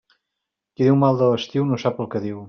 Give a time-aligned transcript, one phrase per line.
[0.79, 2.39] Qui diu mal de l'estiu, no sap el que diu.